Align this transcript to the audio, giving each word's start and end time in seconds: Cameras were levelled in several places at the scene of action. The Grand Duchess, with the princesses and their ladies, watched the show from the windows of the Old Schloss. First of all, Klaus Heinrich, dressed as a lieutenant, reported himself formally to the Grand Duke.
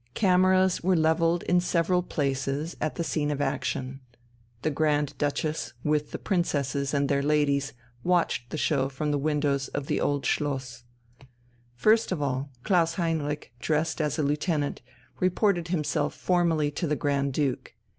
Cameras 0.15 0.81
were 0.81 0.95
levelled 0.95 1.43
in 1.43 1.61
several 1.61 2.01
places 2.01 2.75
at 2.81 2.95
the 2.95 3.03
scene 3.03 3.29
of 3.29 3.39
action. 3.39 3.99
The 4.63 4.71
Grand 4.71 5.15
Duchess, 5.19 5.73
with 5.83 6.09
the 6.09 6.17
princesses 6.17 6.91
and 6.91 7.07
their 7.07 7.21
ladies, 7.21 7.73
watched 8.03 8.49
the 8.49 8.57
show 8.57 8.89
from 8.89 9.11
the 9.11 9.19
windows 9.19 9.67
of 9.67 9.85
the 9.85 10.01
Old 10.01 10.25
Schloss. 10.25 10.85
First 11.75 12.11
of 12.11 12.19
all, 12.19 12.49
Klaus 12.63 12.95
Heinrich, 12.95 13.51
dressed 13.59 14.01
as 14.01 14.17
a 14.17 14.23
lieutenant, 14.23 14.81
reported 15.19 15.67
himself 15.67 16.15
formally 16.15 16.71
to 16.71 16.87
the 16.87 16.95
Grand 16.95 17.31
Duke. 17.33 17.75